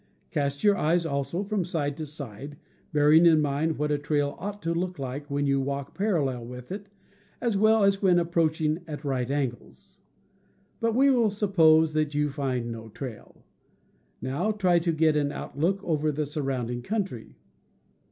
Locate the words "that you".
11.93-12.31